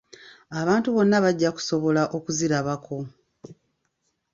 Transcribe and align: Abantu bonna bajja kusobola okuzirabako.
Abantu 0.59 0.87
bonna 0.95 1.17
bajja 1.25 1.49
kusobola 1.55 2.01
okuzirabako. 2.17 2.97